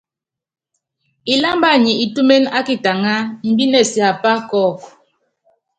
[1.33, 3.13] Ilámba nyi itúméne ákitaŋá,
[3.47, 4.87] imbíne siápá kɔ́ɔku.